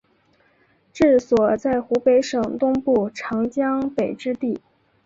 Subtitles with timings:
[0.91, 4.59] 治所在湖北省东部长江北之地。